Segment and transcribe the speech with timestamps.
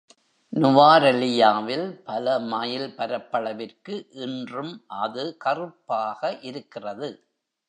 [0.53, 3.95] நுவாரலியாவில் பல மைல் பரப்பளவிற்கு
[4.25, 4.73] இன்றும்
[5.01, 7.09] அது கறுப்பாக இருக்கிறது.